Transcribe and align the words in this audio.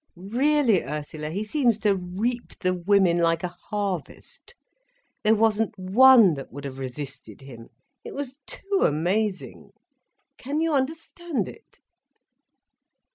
Really, 0.15 0.81
Ursula, 0.81 1.29
he 1.29 1.43
seems 1.43 1.77
to 1.77 1.95
reap 1.95 2.57
the 2.61 2.73
women 2.73 3.19
like 3.19 3.43
a 3.43 3.55
harvest. 3.69 4.55
There 5.21 5.35
wasn't 5.35 5.77
one 5.77 6.33
that 6.33 6.51
would 6.51 6.65
have 6.65 6.79
resisted 6.79 7.41
him. 7.41 7.69
It 8.03 8.15
was 8.15 8.39
too 8.47 8.79
amazing! 8.83 9.73
Can 10.39 10.59
you 10.59 10.73
understand 10.73 11.47
it?" 11.47 11.77